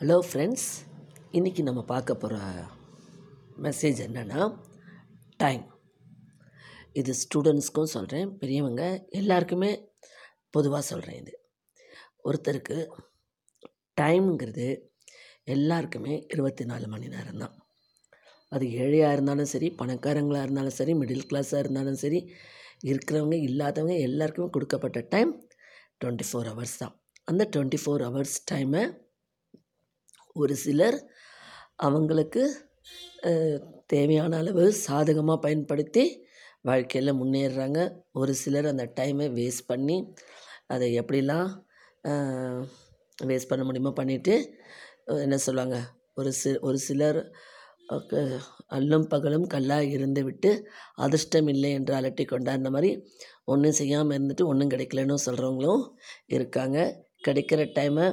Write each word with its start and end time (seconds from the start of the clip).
Hello 0.00 0.16
friends 0.20 0.68
இன்றைக்கி 1.32 1.62
நம்ம 1.62 1.82
பார்க்க 1.82 2.14
போகிற 2.14 2.36
மெசேஜ் 3.62 3.98
என்னென்னா 3.98 4.40
டைம் 5.36 5.64
இது 6.92 7.14
ஸ்டூடெண்ட்ஸ்க்கும் 7.14 7.92
சொல்கிறேன் 7.94 8.38
பெரியவங்க 8.38 8.82
எல்லாருக்குமே 9.10 9.70
பொதுவாக 10.50 10.80
சொல்கிறேன் 10.82 11.16
இது. 11.16 11.32
ஒருத்தருக்கு 12.22 12.76
டைம்ங்கிறது 13.96 14.68
எல்லாருக்குமே 15.44 16.26
இருபத்தி 16.28 16.64
நாலு 16.64 16.86
மணி 16.86 17.08
நேரம் 17.08 17.38
தான் 17.38 17.54
அது 18.52 18.66
ஏழையாக 18.72 19.12
இருந்தாலும் 19.12 19.44
சரி 19.44 19.74
பணக்காரங்களாக 19.78 20.42
இருந்தாலும் 20.42 20.72
சரி 20.72 20.94
மிடில் 20.94 21.26
கிளாஸாக 21.26 21.58
இருந்தாலும் 21.58 21.94
சரி 21.94 22.20
இருக்கிறவங்க 22.84 23.34
இல்லாதவங்க 23.42 23.98
எல்லாருக்குமே 23.98 24.50
கொடுக்கப்பட்ட 24.50 25.00
டைம் 25.08 25.32
டுவெண்ட்டி 26.04 26.24
ஃபோர் 26.30 26.46
ஹவர்ஸ் 26.46 26.78
தான். 26.78 26.94
அந்த 27.24 27.48
டுவெண்ட்டி 27.56 27.76
ஃபோர் 27.84 28.02
ஹவர்ஸ் 28.02 28.36
டைமை 28.52 28.82
ஒரு 30.40 30.54
சிலர் 30.56 30.98
அவங்களுக்கு 31.76 32.42
தேவையான 33.86 34.36
அளவு 34.36 34.72
சாதகமாக 34.72 35.38
பயன்படுத்தி 35.38 36.04
வாழ்க்கையில் 36.62 37.14
முன்னேறுறாங்க. 37.14 37.78
ஒரு 38.12 38.34
சிலர் 38.34 38.66
அந்த 38.66 38.92
டைமை 39.00 39.26
வேஸ்ட் 39.38 39.66
பண்ணி 39.66 39.96
அதை 40.66 41.00
எப்படிலாம் 41.00 41.50
வேஸ்ட் 43.22 43.48
பண்ண 43.48 43.64
முடியுமோ 43.64 43.92
பண்ணிவிட்டு 43.96 44.34
என்ன 45.04 45.36
சொல்லுவாங்க 45.36 45.78
ஒரு 46.14 46.32
சி 46.32 46.58
ஒரு 46.58 46.78
சிலர் 46.78 47.18
க- 48.08 48.38
அல்லும் 48.70 49.08
பகலும் 49.08 49.46
கல்லாக 49.46 49.84
இருந்து 49.84 50.24
விட்டு 50.24 50.50
அதிர்ஷ்டம் 50.94 51.48
இல்லை 51.48 51.70
என்று 51.72 51.94
அலட்டி 51.94 52.24
கொண்டார் 52.24 52.70
மாதிரி 52.70 52.90
ஒன்றும் 53.44 53.72
செய்யாமல் 53.72 54.16
இருந்துட்டு 54.18 54.44
ஒன்றும் 54.44 54.70
கிடைக்கலன்னு 54.70 55.24
சொல்கிறவங்களும் 55.26 55.82
இருக்காங்க. 56.26 56.78
கிடைக்கிற 57.28 57.60
டைமை 57.76 58.06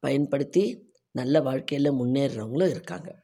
பயன்படுத்தி 0.00 0.64
நல்ல 1.10 1.40
வாழ்க்கையில் 1.40 1.92
முன்னேறுறவங்களும் 1.92 2.68
இருக்காங்க. 2.68 3.22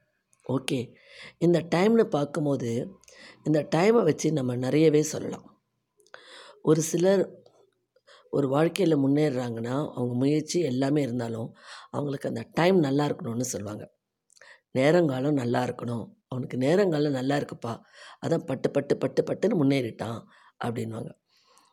ஓகே. 0.48 0.94
இந்த 1.38 1.66
டைம்னு 1.74 2.04
பார்க்கும்போது 2.04 2.98
இந்த 3.44 3.68
டைமை 3.76 4.04
வச்சு 4.04 4.32
நம்ம 4.32 4.56
நிறையவே 4.56 5.02
சொல்லலாம். 5.02 5.62
ஒரு 6.62 6.82
சிலர் 6.82 7.44
ஒரு 8.30 8.48
வாழ்க்கையில் 8.48 8.96
முன்னேறுறாங்கன்னா 8.96 9.92
அவங்க 9.92 10.14
முயற்சி 10.14 10.60
எல்லாமே 10.60 11.02
இருந்தாலும் 11.02 11.56
அவங்களுக்கு 11.90 12.28
அந்த 12.28 12.46
டைம் 12.52 12.78
நல்லா 12.78 13.06
இருக்கணும்னு 13.06 13.40
சொல்லுவாங்க. 13.40 13.94
நேரங்காலம் 14.72 15.34
நல்லா 15.34 15.62
இருக்கணும். 15.64 16.14
அவனுக்கு 16.28 16.56
நேரங்காலம் 16.56 17.12
நல்லா 17.12 17.36
இருக்குப்பா. 17.36 17.80
அதான் 18.26 18.46
பட்டு 18.46 18.70
பட்டு 18.70 18.96
பட்டு 18.96 19.22
பட்டுன்னு 19.22 19.60
முன்னேறிட்டான் 19.62 20.24
அப்படின்வாங்க 20.64 21.10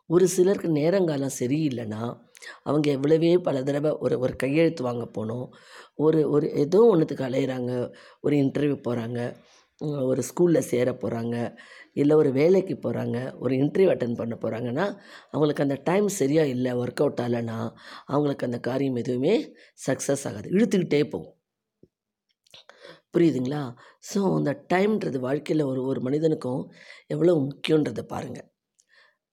ஒரு 0.06 0.28
சிலருக்கு 0.28 0.68
நேரங்காலம் 0.68 1.30
சரியில்லைன்னா 1.38 2.20
அவங்க 2.64 2.86
எவ்வளவே 2.96 3.32
பல 3.40 3.62
தடவை 3.62 3.92
ஒரு 3.98 4.16
ஒரு 4.18 4.34
கையெழுத்து 4.36 4.82
வாங்க 4.82 5.06
போகணும் 5.12 5.46
ஒரு 5.98 6.20
ஒரு 6.30 6.46
ஏதோ 6.56 6.80
ஒன்றுத்துக்கு 6.92 7.28
அலையிறாங்க. 7.28 7.72
ஒரு 8.20 8.36
இன்டர்வியூ 8.36 8.78
போகிறாங்க 8.86 9.20
ஒரு 10.08 10.22
ஸ்கூலில் 10.28 10.68
சேர 10.68 10.88
போகிறாங்க 10.94 11.36
இல்லை 11.94 12.14
ஒரு 12.16 12.30
வேலைக்கு 12.32 12.74
போகிறாங்க 12.82 13.18
ஒரு 13.38 13.54
இன்டர்வியூ 13.56 13.92
அட்டன் 13.94 14.16
பண்ண 14.16 14.34
போகிறாங்கன்னா 14.40 14.86
அவங்களுக்கு 15.30 15.66
அந்த 15.66 15.78
டைம் 15.84 16.08
சரியாக 16.18 16.54
இல்லை 16.54 16.72
ஒர்க் 16.76 17.02
அவுட் 17.04 17.22
ஆகலைன்னா 17.24 17.58
அவங்களுக்கு 18.06 18.48
அந்த 18.48 18.60
காரியம் 18.60 19.00
எதுவுமே 19.04 19.34
சக்ஸஸ் 19.86 20.26
ஆகாது. 20.30 20.48
இழுத்துக்கிட்டே 20.50 21.02
போகும். 21.10 21.34
புரியுதுங்களா? 23.14 23.62
ஸோ 24.08 24.20
அந்த 24.36 24.52
டைம்ன்றது 24.72 25.18
வாழ்க்கையில் 25.20 25.62
ஒரு 25.64 25.82
ஒரு 25.84 26.00
மனிதனுக்கும் 26.00 26.62
எவ்வளோ 27.08 27.34
முக்கியன்றதை 27.44 28.04
பாருங்கள் 28.06 28.48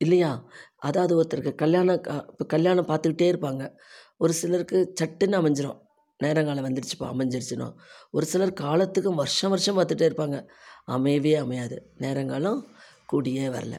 இல்லையா? 0.01 0.45
அதாவது 0.75 1.23
ஒருத்தருக்கு 1.23 1.55
கல்யாணம் 1.55 2.01
கா- 2.01 2.29
இப்போ 2.29 2.45
கல்யாணம் 2.45 2.87
பார்த்துக்கிட்டே 2.87 3.31
இருப்பாங்க. 3.31 3.71
ஒரு 4.17 4.33
சிலருக்கு 4.33 4.93
சட்டுன்னு 5.01 5.27
அமைஞ்சிரும். 5.27 5.81
நேரங்காலம் 6.17 6.65
வந்துடுச்சுப்பா 6.65 6.99
அமைஞ்சிருச்சுன்னா. 6.99 7.73
ஒரு 8.11 8.25
சிலர் 8.25 8.53
காலத்துக்கு 8.53 9.15
வருஷம் 9.15 9.49
வருஷம் 9.49 9.77
பார்த்துட்டே 9.77 10.11
இருப்பாங்க. 10.11 10.47
அமையவே 10.87 11.33
அமையாது. 11.33 11.91
நேரங்காலம் 11.97 12.67
கூடியே 13.13 13.49
வரல. 13.51 13.77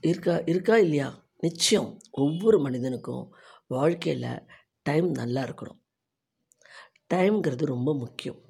இருக்கா 0.00 0.40
இருக்கா 0.44 0.76
இல்லையா? 0.76 1.24
நிச்சயம் 1.38 1.98
ஒவ்வொரு 2.10 2.58
மனிதனுக்கும் 2.58 3.34
வாழ்க்கையில் 3.66 4.42
டைம் 4.82 5.10
நல்லா 5.10 5.42
இருக்கணும். 5.42 5.80
டைம்ங்கிறது 7.14 7.64
ரொம்ப 7.64 7.94
முக்கியம். 7.94 8.49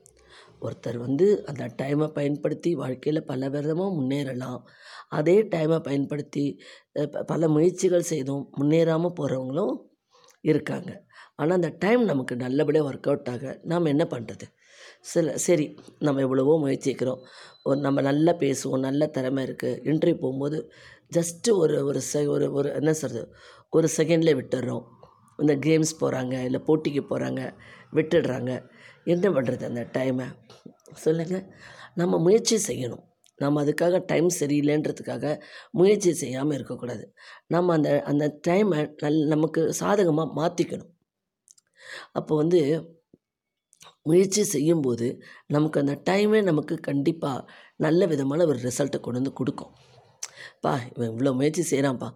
ஒருத்தர் 0.66 0.98
வந்து 1.06 1.26
அந்த 1.50 1.64
டைமை 1.80 2.06
பயன்படுத்தி 2.18 2.70
வாழ்க்கையில் 2.82 3.28
பல 3.30 3.48
விதமாக 3.54 3.90
முன்னேறலாம். 3.98 4.60
அதே 5.18 5.36
டைமை 5.54 5.78
பயன்படுத்தி 5.88 6.44
பல 7.30 7.42
முயற்சிகள் 7.56 8.10
செய்தும் 8.12 8.44
முன்னேறாமல் 8.60 9.16
போகிறவங்களும் 9.20 9.74
இருக்காங்க. 10.44 10.90
ஆனால் 11.40 11.58
அந்த 11.58 11.70
டைம் 11.84 12.02
நமக்கு 12.12 12.34
நல்லபடியாக 12.44 12.88
ஒர்க் 12.90 13.08
அவுட் 13.10 13.30
ஆக 13.34 13.52
நாம் 13.72 13.92
என்ன 13.94 14.04
பண்ணுறது 14.14 14.46
சில 15.10 15.34
சரி 15.46 15.66
நம்ம 16.06 16.22
எவ்வளவோ 16.26 16.54
முயற்சிக்கிறோம். 16.64 17.20
ஒரு 17.68 17.78
நம்ம 17.86 17.98
நல்லா 18.08 18.32
பேசுவோம் 18.44 18.84
நல்ல 18.88 19.02
திறமை 19.16 19.42
இருக்குது 19.48 19.80
இன்டர்வியூ 19.90 20.18
போகும்போது 20.24 20.58
ஜஸ்ட்டு 21.16 21.54
ஒரு 21.62 21.76
ஒரு 21.90 22.00
செ 22.10 22.20
ஒரு 22.34 22.46
ஒரு 22.58 22.68
என்ன 22.80 22.92
சொல்கிறது 23.02 23.28
ஒரு 23.72 23.88
செகண்ட்லேயே 23.98 24.38
விட்டுடுறோம் 24.40 24.84
இந்த 25.38 25.54
கேம்ஸ் 25.66 25.92
போகிறாங்க 26.02 26.34
இல்லை 26.48 26.60
போட்டிக்கு 26.68 27.02
போகிறாங்க 27.12 27.42
விட்டுடுறாங்க. 27.98 28.52
என்ன 29.14 29.26
பண்ணுறது 29.36 29.64
அந்த 29.70 29.82
டைமை 29.96 30.26
சொல்லுங்கள் 31.04 31.46
நம்ம 32.00 32.18
முயற்சி 32.26 32.56
செய்யணும். 32.68 33.04
நம்ம 33.38 33.62
அதுக்காக 33.64 33.98
டைம் 34.10 34.28
சரியில்லைன்றதுக்காக 34.40 35.24
முயற்சி 35.80 36.10
செய்யாமல் 36.22 36.56
இருக்கக்கூடாது. 36.58 37.04
நம்ம 37.54 37.74
அந்த 37.78 37.90
அந்த 38.10 38.24
டைமை 38.48 38.80
நல் 39.04 39.20
நமக்கு 39.34 39.62
சாதகமாக 39.82 40.34
மாற்றிக்கணும் 40.40 40.90
அப்போ 42.18 42.32
வந்து 42.42 42.60
முயற்சி 44.08 44.42
செய்யும்போது 44.54 45.06
நமக்கு 45.54 45.78
அந்த 45.82 45.94
டைமே 46.08 46.38
நமக்கு 46.50 46.74
கண்டிப்பாக 46.88 47.46
நல்ல 47.84 48.06
விதமான 48.12 48.46
ஒரு 48.50 48.58
ரிசல்ட்டை 48.66 48.98
கொண்டு 49.00 49.20
வந்து 49.20 49.38
கொடுக்கும். 49.40 49.72
பா 50.64 50.72
இவன் 50.94 51.10
இவ்வளோ 51.12 51.32
முயற்சி 51.38 51.62
செய்கிறான்ப்பா 51.70 52.08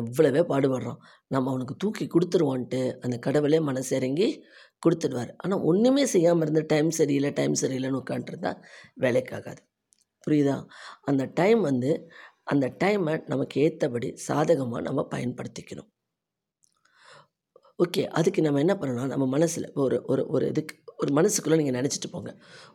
எவ்வளவே 0.00 0.42
பாடுபடுறான். 0.50 1.00
நம்ம 1.34 1.50
அவனுக்கு 1.52 1.74
தூக்கி 1.82 2.04
கொடுத்துருவோன்ட்டு 2.14 2.80
அந்த 3.04 3.16
கடவுளே 3.26 3.58
மனசு 3.68 3.90
இறங்கி 3.98 4.28
கொடுத்துடுவார். 4.82 5.32
ஆனால் 5.36 5.64
ஒன்றுமே 5.70 6.04
செய்யாமல் 6.14 6.44
இருந்து 6.46 6.62
டைம் 6.72 6.90
சரியில்லை 6.90 7.32
டைம் 7.32 7.54
சரியில்லைன்னு 7.62 8.02
உட்காந்துருந்தா 8.02 8.52
வேலைக்காகாது. 9.04 9.60
புரியுதா? 10.24 10.56
அந்த 11.10 11.22
டைம் 11.40 11.60
வந்து 11.70 11.90
அந்த 12.52 12.66
டைமை 12.84 13.14
நமக்கு 13.32 13.56
ஏற்றபடி 13.66 14.08
சாதகமாக 14.28 14.82
நம்ம 14.88 15.00
பயன்படுத்திக்கணும். 15.14 15.88
ஓகே 17.84 18.02
அதுக்கு 18.18 18.40
நம்ம 18.46 18.60
என்ன 18.64 18.74
பண்ணணும்னா 18.80 19.06
நம்ம 19.14 19.26
மனசில் 19.36 19.66
ஒரு 19.84 19.96
ஒரு 20.12 20.22
ஒரு 20.34 20.44
இதுக்கு 20.52 20.74
ஒரு 21.02 21.10
மனசுக்குள்ளே 21.18 21.56
நீங்கள் 21.60 21.76
நினச்சிட்டு 21.78 22.08
போங்க. 22.12 22.30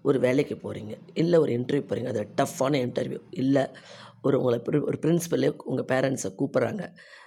ஒரு 0.07 0.17
வேலைக்கு 0.25 0.55
போகிறீங்க 0.63 0.93
இல்லை 1.21 1.37
ஒரு 1.43 1.51
இன்டர்வியூ 1.57 1.85
போகிறீங்க 1.89 2.09
அது 2.13 2.21
டஃப்பான 2.41 2.81
இன்டர்வியூ 2.85 3.21
இல்லை 3.43 3.63
ஒரு 4.25 4.35
உங்களை 4.39 4.57
ஒரு 4.89 4.97
பிரின்ஸிபலே 5.03 5.49
உங்கள் 5.71 5.89
பேரண்ட்ஸை 5.91 6.31
கூப்பிட்றாங்க. 6.39 6.83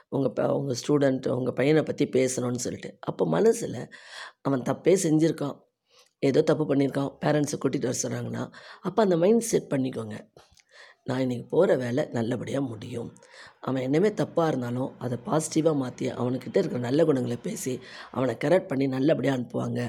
உங்கள் 0.08 0.34
ப 0.38 0.46
உங்கள் 0.58 0.78
ஸ்டூடெண்ட் 0.80 1.26
உங்கள் 1.38 1.56
பையனை 1.58 1.82
பற்றி 1.82 2.04
பேசணும்னு 2.16 2.64
சொல்லிட்டு. 2.64 2.90
அப்போ 3.10 3.26
மனசில் 3.26 3.80
அவன் 4.46 4.66
தப்பே 4.70 4.94
செஞ்சுருக்கான். 5.04 5.56
ஏதோ 6.22 6.40
தப்பு 6.50 6.64
பண்ணியிருக்கான் 6.70 7.12
பேரண்ட்ஸை 7.22 7.56
கூட்டிகிட்டு 7.62 7.90
வர 7.90 7.98
சொல்கிறாங்கன்னா 8.02 8.44
அப்போ 8.88 9.00
அந்த 9.02 9.16
மைண்ட் 9.22 9.48
செட் 9.50 9.72
பண்ணிக்கோங்க. 9.72 10.16
நான் 11.08 11.22
இன்றைக்கி 11.24 11.46
போகிற 11.48 11.76
வேலை 11.76 12.02
நல்லபடியாக 12.16 12.64
முடியும். 12.70 13.08
அவன் 13.60 13.84
என்னமே 13.86 14.10
தப்பாக 14.20 14.50
இருந்தாலும் 14.50 14.90
அதை 15.04 15.16
பாசிட்டிவாக 15.26 15.76
மாற்றி 15.82 16.06
அவனுக்கிட்ட 16.20 16.56
இருக்கிற 16.60 16.80
நல்ல 16.86 17.04
குணங்களை 17.04 17.38
பேசி 17.48 17.74
அவனை 18.10 18.34
கரெக்ட் 18.44 18.70
பண்ணி 18.70 18.86
நல்லபடியாக 18.96 19.38
அனுப்புவாங்க. 19.38 19.80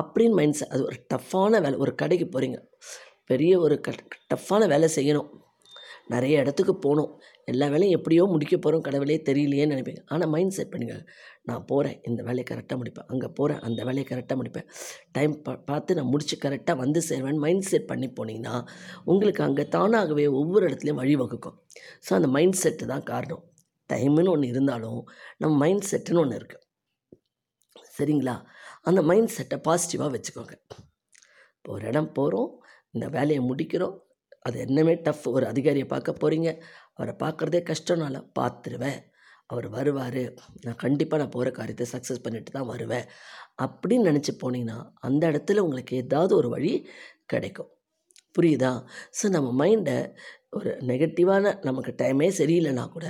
அப்படின்னு 0.00 0.36
மைண்ட் 0.40 0.58
செட் 0.60 0.74
அது 0.74 0.84
ஒரு 0.90 0.98
டஃப்பான 1.14 1.60
வேலை. 1.66 1.78
ஒரு 1.84 1.94
கடைக்கு 2.02 2.26
போகிறீங்க 2.34 2.60
பெரிய 3.30 3.54
ஒரு 3.60 3.76
க 3.86 3.94
டஃப்பான 4.34 4.68
வேலை 4.74 4.88
செய்யணும். 4.96 5.30
நிறைய 6.12 6.42
இடத்துக்கு 6.42 6.74
போகணும். 6.84 7.10
எல்லா 7.52 7.66
வேலையும் 7.72 7.96
எப்படியோ 7.98 8.22
முடிக்க 8.34 8.54
போகிறோம் 8.56 8.84
கடவுளே 8.86 9.16
தெரியலையேன்னு 9.28 9.74
நினைப்பீங்க 9.74 10.02
ஆனால் 10.14 10.30
மைண்ட் 10.34 10.54
செட் 10.56 10.72
பண்ணுங்கள் 10.74 11.02
நான் 11.48 11.64
போகிறேன் 11.70 11.96
இந்த 12.08 12.20
வேலையை 12.28 12.44
கரெக்டாக 12.50 12.78
முடிப்பேன். 12.80 13.08
அங்கே 13.12 13.28
போகிறேன் 13.38 13.60
அந்த 13.68 13.80
வேலையை 13.88 14.06
கரெக்டாக 14.10 14.38
முடிப்பேன். 14.40 14.66
டைம் 15.16 15.34
பா 15.46 15.52
பார்த்து 15.70 15.96
நான் 15.98 16.10
முடிச்சு 16.12 16.36
கரெக்டாக 16.44 16.76
வந்து 16.84 17.02
சேருவேன் 17.08 17.40
மைண்ட் 17.44 17.68
செட் 17.70 17.90
பண்ணி 17.92 18.08
போனீங்கன்னா 18.18 18.54
உங்களுக்கு 19.12 19.42
அங்கே 19.48 19.66
தானாகவே 19.76 20.26
ஒவ்வொரு 20.40 20.64
இடத்துலையும் 20.68 21.00
வழிவகுக்கும் 21.02 21.58
ஸோ 22.06 22.12
அந்த 22.18 22.30
மைண்ட் 22.36 22.58
செட்டு 22.62 22.86
தான் 22.92 23.06
காரணம். 23.12 23.44
டைம்னு 23.90 24.32
ஒன்று 24.34 24.52
இருந்தாலும் 24.54 25.00
நம்ம 25.42 25.54
மைண்ட் 25.64 25.88
செட்டுன்னு 25.92 26.22
ஒன்று 26.24 26.40
இருக்குது 26.40 26.64
சரிங்களா? 27.96 28.34
அந்த 28.88 29.00
மைண்ட் 29.10 29.32
செட்டை 29.36 29.56
பாசிட்டிவாக 29.66 30.10
வச்சுக்கோங்க. 30.14 30.54
இப்போ 31.56 31.70
ஒரு 31.76 31.84
இடம் 31.90 32.12
போகிறோம் 32.18 32.50
இந்த 32.94 33.06
வேலையை 33.16 33.40
முடிக்கிறோம் 33.48 33.96
அது 34.44 34.56
என்னமே 34.66 34.94
டஃப் 35.02 35.26
ஒரு 35.36 35.46
அதிகாரியை 35.46 35.86
பார்க்க 35.86 36.20
போகிறீங்க 36.22 36.50
அவரை 36.94 37.14
பார்க்குறதே 37.24 37.60
கஷ்டம்னால 37.70 38.18
பார்த்துருவேன். 38.38 39.00
அவர் 39.46 39.66
வருவார். 39.68 40.22
நான் 40.64 40.82
கண்டிப்பாக 40.84 41.20
நான் 41.22 41.34
போகிற 41.36 41.50
காரியத்தை 41.50 41.86
சக்ஸஸ் 41.92 42.24
பண்ணிட்டு 42.24 42.50
தான் 42.50 42.70
வருவேன். 42.72 43.06
அப்படின்னு 43.64 44.08
நினச்சி 44.10 44.32
போனீங்கன்னா 44.42 44.78
அந்த 45.08 45.22
இடத்துல 45.30 45.62
உங்களுக்கு 45.66 45.94
ஏதாவது 46.04 46.32
ஒரு 46.36 46.48
வழி 46.48 46.72
கிடைக்கும். 47.26 47.70
புரியுதா? 48.34 48.72
ஸோ 49.18 49.24
நம்ம 49.36 49.48
மைண்டை 49.62 49.96
ஒரு 50.56 50.70
நெகட்டிவான 50.90 51.52
நமக்கு 51.68 51.92
டைமே 52.02 52.28
சரியில்லைனா 52.40 52.84
கூட 52.88 53.06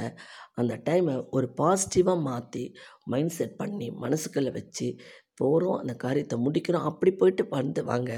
அந்த 0.54 0.74
டைமை 0.88 1.14
ஒரு 1.30 1.46
பாசிட்டிவாக 1.60 2.24
மாற்றி 2.28 2.64
மைண்ட் 3.04 3.34
செட் 3.38 3.56
பண்ணி 3.56 3.88
மனசுக்குள்ளே 4.04 4.52
வச்சு 4.58 4.86
போகிறோம் 5.34 5.78
அந்த 5.82 5.94
காரியத்தை 6.04 6.36
முடிக்கிறோம். 6.46 6.86
அப்படி 6.90 7.10
போயிட்டு 7.12 7.42
வந்து 7.58 7.82
வாங்க. 7.84 8.12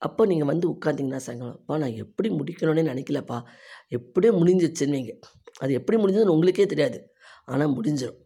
அப்போ 0.00 0.26
நீங்கள் 0.26 0.46
வந்து 0.46 0.66
உட்காந்திங்கன்னா 0.70 1.16
சாயங்காலம் 1.16 1.58
அப்பா 1.58 1.78
நான் 1.78 1.94
எப்படி 1.94 2.28
முடிக்கணும்னே 2.28 2.84
நினைக்கலப்பா. 2.90 3.38
எப்படியோ 3.88 4.32
முடிஞ்சிச்சுன்னு 4.32 4.96
வைங்க. 4.96 5.14
அது 5.58 5.72
எப்படி 5.72 5.96
முடிஞ்சதுன்னு 6.02 6.36
உங்களுக்கே 6.36 6.66
தெரியாது. 6.66 6.98
ஆனால் 7.44 7.74
முடிஞ்சிடும் 7.74 8.20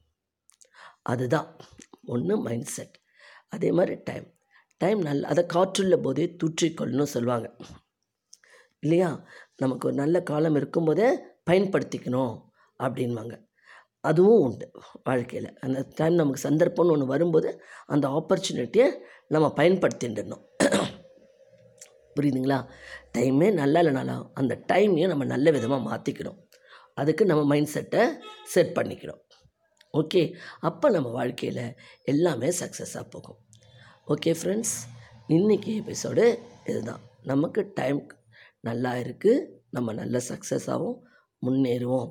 அதுதான் 1.02 1.48
ஒன்று 2.04 2.38
மைண்ட் 2.38 2.66
செட். 2.66 2.96
அதே 3.48 3.72
மாதிரி 3.72 3.94
டைம். 4.04 4.26
டைம் 4.76 5.00
நல்ல 5.00 5.28
அதை 5.28 5.42
காற்றுள்ள 5.46 5.96
போதே 5.96 6.36
தூற்றிக்கொள்ளணும் 6.38 7.12
சொல்லுவாங்க. 7.14 7.56
இல்லையா? 8.80 9.24
நமக்கு 9.56 9.88
ஒரு 9.88 9.96
நல்ல 9.96 10.22
காலம் 10.22 10.54
இருக்கும்போதே 10.54 11.08
பயன்படுத்திக்கணும் 11.50 12.34
அப்படின்வாங்க. 12.78 13.34
அதுவும் 14.04 14.40
உண்டு 14.40 14.66
வாழ்க்கையில். 15.04 15.58
அந்த 15.58 15.78
டைம் 15.94 16.14
நமக்கு 16.14 16.50
சந்தர்ப்பம்னு 16.50 16.94
ஒன்று 16.94 17.06
வரும்போது 17.06 17.50
அந்த 17.86 18.08
ஆப்பர்ச்சுனிட்டியை 18.08 18.88
நம்ம 19.28 19.52
பயன்படுத்திட்டுணும் 19.56 20.44
புரியுதுங்களா? 22.16 22.58
டைமே 23.18 23.52
நல்லா 23.52 23.80
இல்லைனாலும் 23.80 24.24
அந்த 24.34 24.54
டைமையும் 24.72 25.12
நம்ம 25.12 25.24
நல்ல 25.24 25.50
விதமாக 25.50 25.82
மாற்றிக்கணும் 25.90 26.38
அதுக்கு 26.94 27.24
நம்ம 27.24 27.44
மைண்ட் 27.44 27.72
செட்டை 27.74 28.02
செட் 28.42 28.74
பண்ணிக்கணும். 28.78 29.22
ஓகே 30.00 30.22
அப்போ 30.68 30.90
நம்ம 30.90 31.08
வாழ்க்கையில் 31.08 31.64
எல்லாமே 32.04 32.48
சக்ஸஸாக 32.60 33.04
போகும். 33.10 33.38
ஓகே 34.08 34.32
ஃப்ரெண்ட்ஸ் 34.40 34.74
இன்றைக்கி 35.28 35.72
எபிசோடு 35.80 36.24
இதுதான். 36.64 37.02
நமக்கு 37.22 37.70
டைம் 37.74 38.00
நல்லா 38.60 38.92
இருக்குது 38.92 39.46
நம்ம 39.70 39.92
நல்ல 39.92 40.20
சக்ஸஸ் 40.28 40.68
ஆகும் 40.70 40.98
முன்னேறுவோம். 41.46 42.10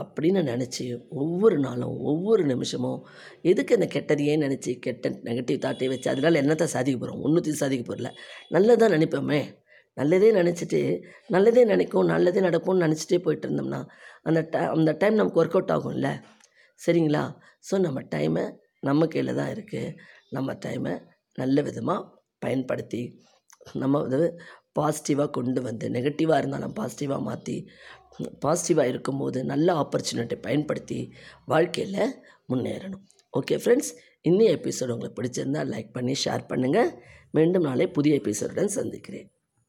அப்படின்னு 0.00 0.40
நினச்சி 0.50 0.84
ஒவ்வொரு 1.22 1.56
நாளும் 1.58 1.94
ஒவ்வொரு 2.10 2.42
நிமிஷமும் 2.52 3.00
எதுக்கு 3.50 3.76
இந்த 3.78 3.88
கெட்டதையே 3.94 4.34
நினச்சி 4.44 4.72
கெட்ட 4.86 5.10
நெகட்டிவ் 5.28 5.62
தாட்டை 5.64 5.88
வச்சு 5.92 6.08
அதனால் 6.12 6.40
என்னத்தை 6.42 6.66
சாதிக்க 6.74 6.96
போகிறோம் 6.98 7.22
ஒன்றுத்தையும் 7.26 7.62
சாதிக்க 7.62 7.84
போகிறல 7.84 8.10
நல்லதாக 8.56 8.90
நினைப்போமே. 8.96 9.40
நல்லதே 9.96 10.30
நினச்சிட்டு 10.40 10.80
நல்லதே 11.34 11.62
நினைக்கும் 11.72 12.10
நல்லதே 12.12 12.40
நடக்கும்னு 12.48 12.84
நினச்சிட்டே 12.86 13.18
போயிட்டு 13.26 13.46
இருந்தோம்னா 13.48 13.80
அந்த 14.28 14.40
டை 14.54 14.62
அந்த 14.76 14.92
டைம் 15.02 15.18
நமக்கு 15.20 15.40
ஒர்க் 15.42 15.56
அவுட் 15.58 15.72
ஆகும்ல. 15.76 16.10
சரிங்களா? 16.80 17.24
ஸோ 17.68 17.74
நம்ம 17.86 17.98
டைமை 18.14 18.44
நம்ம 18.88 19.06
கையில் 19.12 19.38
தான் 19.40 19.52
இருக்குது 19.54 19.94
நம்ம 20.36 20.52
டைமை 20.64 20.92
நல்ல 21.38 21.62
விதமாக 21.68 22.00
பயன்படுத்தி 22.44 23.02
நம்ம 23.82 24.00
வந்து 24.02 24.28
பாசிட்டிவாக 24.78 25.30
கொண்டு 25.36 25.60
வந்து 25.66 25.86
நெகட்டிவாக 25.94 26.40
இருந்தாலும் 26.40 26.74
பாசிட்டிவாக 26.78 27.26
மாற்றி 27.28 27.56
பாசிட்டிவாக 28.44 28.84
இருக்கும்போது 28.84 29.44
நல்ல 29.44 29.74
ஆப்பர்ச்சுனிட்டி 29.74 30.42
பயன்படுத்தி 30.42 31.12
வாழ்க்கையில் 31.46 32.22
முன்னேறணும். 32.48 33.04
ஓகே 33.32 33.56
ஃப்ரெண்ட்ஸ் 33.56 33.92
இன்னும் 34.22 34.46
எபிசோடு 34.46 34.88
உங்களுக்கு 34.88 35.22
பிடிச்சிருந்தால் 35.22 35.70
லைக் 35.74 35.92
பண்ணி 35.92 36.14
ஷேர் 36.24 36.44
பண்ணுங்கள் 36.48 36.90
மீண்டும் 37.30 37.62
நாளை 37.62 37.86
புதிய 37.86 38.16
எபிசோடுடன் 38.16 38.64
சந்திக்கிறேன். 38.64 39.30